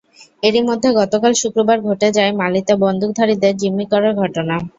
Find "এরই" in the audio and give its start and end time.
0.43-0.61